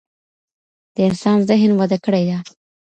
د 0.95 0.97
انسان 1.09 1.37
ذهن 1.49 1.71
وده 1.79 1.97
کړې 2.05 2.23
ده. 2.29 2.37